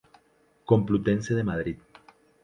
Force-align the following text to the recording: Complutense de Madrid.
Complutense 0.69 1.35
de 1.35 1.43
Madrid. 1.43 1.77